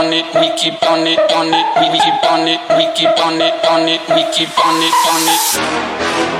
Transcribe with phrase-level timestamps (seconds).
[0.00, 3.40] on it, we keep on it, on it, we keep on it, we keep on
[3.40, 6.39] it, on it, we keep on it, on it.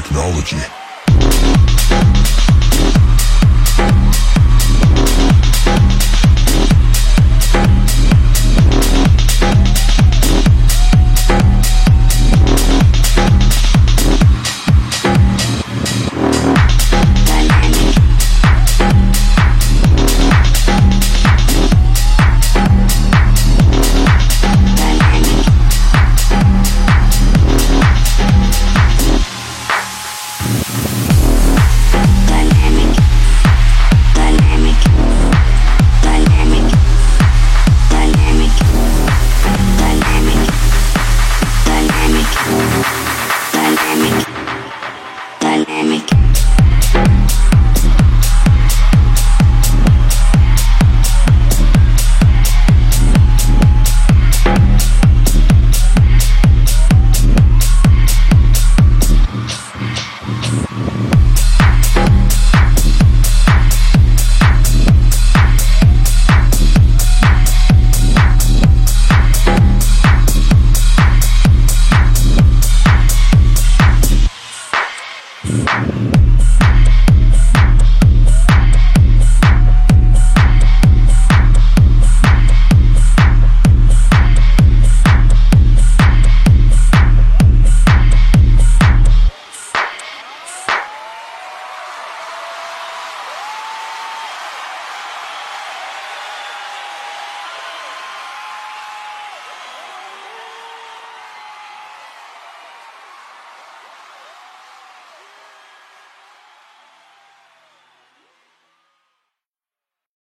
[0.00, 0.87] technology.